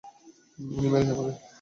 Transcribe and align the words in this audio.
উনিই 0.71 0.91
মেরেছে 0.93 1.11
আমাকে। 1.15 1.33